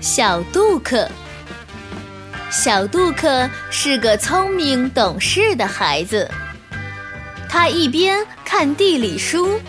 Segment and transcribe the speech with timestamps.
[0.00, 1.08] 小杜克。
[2.50, 6.28] 小杜克是个聪明懂事的孩子，
[7.48, 9.60] 他一边看地理书，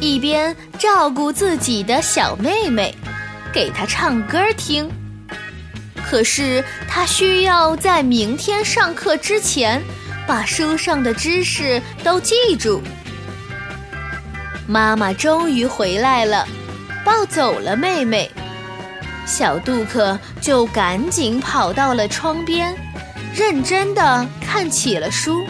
[0.00, 2.94] 一边照顾自己的小妹妹，
[3.52, 4.90] 给她唱歌听。
[6.04, 9.80] 可是他需要在明天上课之前，
[10.26, 12.82] 把书上的知识都记住。
[14.66, 16.46] 妈妈终于回来了，
[17.04, 18.30] 抱走了妹妹。
[19.24, 22.74] 小杜克就赶紧跑到了窗边，
[23.34, 25.44] 认真的看起了书。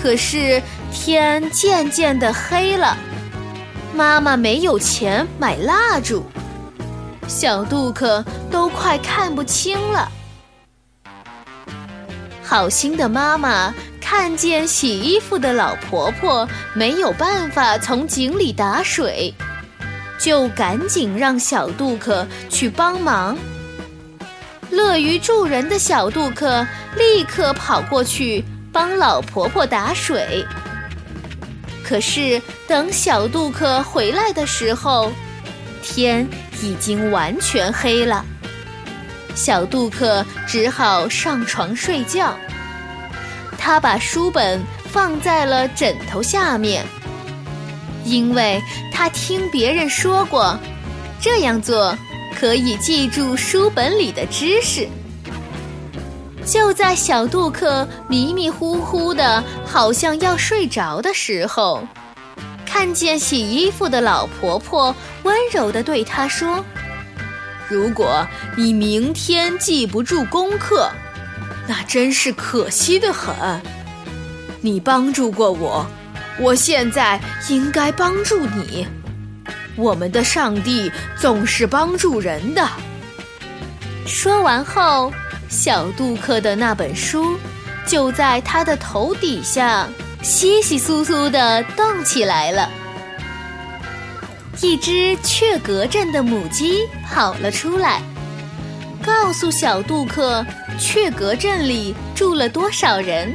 [0.00, 2.96] 可是天渐渐的黑了，
[3.94, 6.24] 妈妈没有钱买蜡烛，
[7.28, 10.10] 小杜克都快看不清了。
[12.42, 19.32] 好心的妈妈看见洗衣服的老婆婆没有办法从井里打水。
[20.18, 23.36] 就赶紧让小杜克去帮忙。
[24.70, 30.44] 乐于助人的小杜克立刻跑过去帮老婆婆打水。
[31.84, 35.12] 可是等小杜克回来的时候，
[35.82, 36.26] 天
[36.62, 38.24] 已经完全黑了。
[39.34, 42.34] 小杜克只好上床睡觉。
[43.58, 46.84] 他把书本放在了枕头下面。
[48.04, 48.60] 因为
[48.92, 50.58] 他听别人说过，
[51.20, 51.96] 这样做
[52.38, 54.88] 可以记住书本里的知识。
[56.44, 61.86] 就在小杜克迷迷糊糊的，好像要睡着的时候，
[62.66, 66.64] 看见洗衣服的老婆婆温柔地对他说
[67.70, 70.90] ：“如果你明天记不住功课，
[71.68, 73.62] 那真是可惜的很。
[74.60, 75.86] 你帮助过我。”
[76.38, 78.86] 我现在应该帮助你。
[79.76, 82.68] 我们的上帝总是帮助人的。
[84.06, 85.12] 说完后，
[85.48, 87.38] 小杜克的那本书
[87.86, 89.88] 就在他的头底下
[90.22, 92.68] 稀稀疏疏地动起来了。
[94.60, 98.00] 一只雀格镇的母鸡跑了出来，
[99.04, 100.44] 告诉小杜克
[100.78, 103.32] 雀格镇里住了多少人。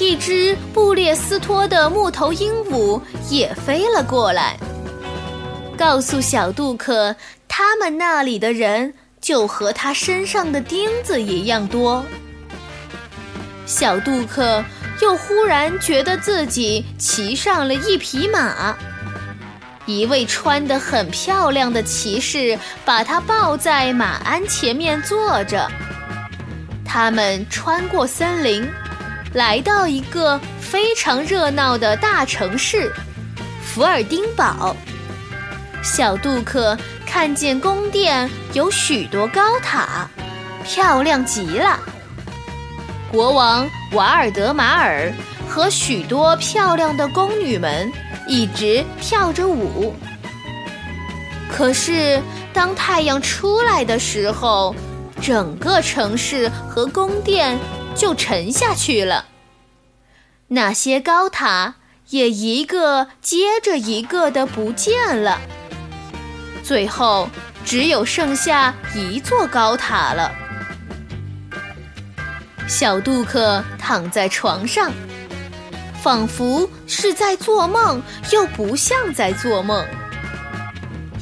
[0.00, 4.56] 一只布列斯托的木头鹦鹉也飞了过来，
[5.76, 7.14] 告诉小杜克，
[7.46, 12.02] 他们那里的人就和他身上的钉子一样多。
[13.66, 14.64] 小杜克
[15.02, 18.74] 又忽然觉得自己骑上了一匹马，
[19.84, 25.70] 一位穿得很漂亮的骑士把他抱在马鞍前面坐着，
[26.86, 28.66] 他们穿过森林。
[29.32, 32.92] 来到一个非常热闹的大城市——
[33.62, 34.74] 福尔丁堡。
[35.82, 36.76] 小杜克
[37.06, 40.08] 看见宫殿有许多高塔，
[40.64, 41.78] 漂亮极了。
[43.10, 45.12] 国王瓦尔德马尔
[45.48, 47.90] 和许多漂亮的宫女们
[48.26, 49.94] 一直跳着舞。
[51.48, 52.20] 可是，
[52.52, 54.74] 当太阳出来的时候，
[55.22, 57.56] 整个城市和宫殿。
[57.94, 59.26] 就沉下去了。
[60.48, 61.76] 那些高塔
[62.08, 65.38] 也一个接着一个的不见了，
[66.62, 67.28] 最后
[67.64, 70.32] 只有剩下一座高塔了。
[72.66, 74.92] 小杜克躺在床上，
[76.02, 78.02] 仿佛是在做梦，
[78.32, 79.84] 又不像在做梦。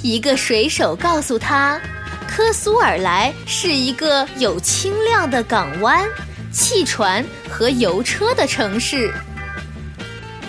[0.02, 1.80] 一个水手告诉他，
[2.28, 6.08] 科苏尔莱是一个有清亮的港湾。
[6.53, 9.12] 汽船和油车的城市，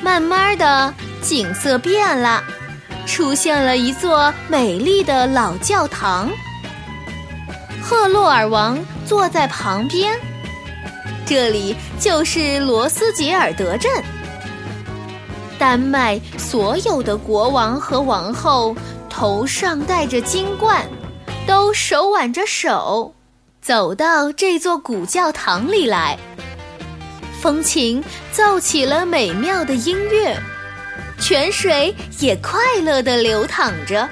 [0.01, 2.43] 慢慢的景色变了，
[3.05, 6.29] 出现了一座美丽的老教堂。
[7.81, 10.17] 赫洛尔王坐在旁边，
[11.25, 13.91] 这里就是罗斯杰尔德镇。
[15.57, 18.75] 丹麦所有的国王和王后
[19.09, 20.87] 头上戴着金冠，
[21.45, 23.13] 都手挽着手。
[23.61, 26.17] 走到这座古教堂里来，
[27.41, 30.35] 风琴奏起了美妙的音乐，
[31.19, 34.07] 泉水也快乐地流淌着。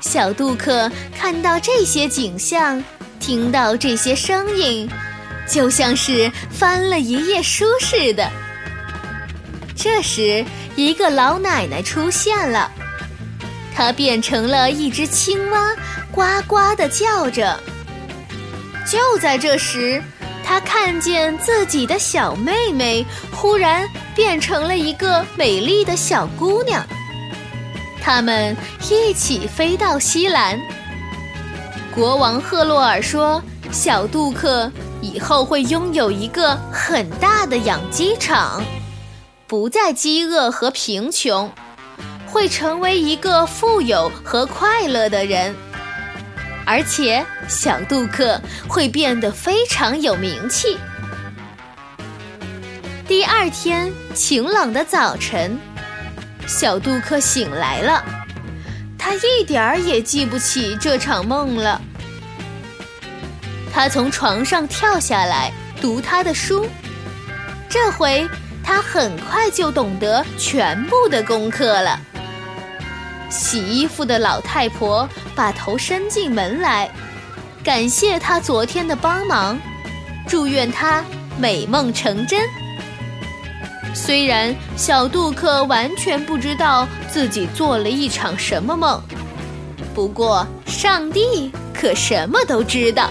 [0.00, 2.82] 小杜克看到这些景象，
[3.20, 4.90] 听到这些声音，
[5.46, 8.28] 就像是翻了一页书似的。
[9.76, 12.70] 这时，一个老奶奶出现了，
[13.74, 15.74] 她变成了一只青蛙，
[16.10, 17.58] 呱呱地叫着。
[18.90, 20.02] 就在这时，
[20.42, 26.84] 他看见自己的小妹妹忽然变成了一个美丽的小姑娘。
[28.02, 28.56] 他们
[28.90, 30.58] 一起飞到西兰。
[31.94, 33.40] 国王赫洛尔说
[33.70, 34.68] ：“小杜克
[35.00, 38.60] 以后会拥有一个很大的养鸡场，
[39.46, 41.48] 不再饥饿和贫穷，
[42.26, 45.54] 会成为一个富有和快乐的人。
[46.66, 50.78] 而且，小杜克会变得非常有名气。”
[53.08, 55.58] 第二天晴朗的早晨，
[56.46, 58.04] 小杜克醒来了。
[58.96, 61.80] 他一点儿也记不起这场梦了。
[63.72, 66.66] 他从床上跳下来读他的书。
[67.68, 68.28] 这回
[68.62, 71.98] 他很快就懂得全部的功课了。
[73.30, 76.90] 洗衣服的老太婆把头伸进门来，
[77.62, 79.58] 感谢他昨天的帮忙，
[80.28, 81.04] 祝愿他
[81.38, 82.46] 美梦成真。
[83.94, 89.00] 虽然小杜克完全不知道自己做了一场什么梦，
[89.94, 93.08] 不过上帝可什么都知道。